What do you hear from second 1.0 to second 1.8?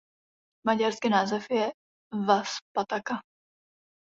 název je